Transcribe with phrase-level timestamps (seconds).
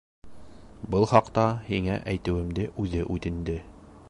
[0.95, 3.63] Был хаҡта һиңә әйтеүемде үҙе үтенде.